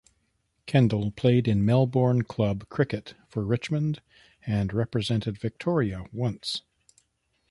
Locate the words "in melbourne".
1.47-2.23